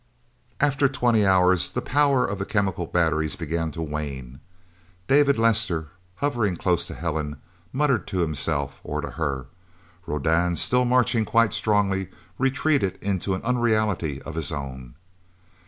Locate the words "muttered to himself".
7.71-8.81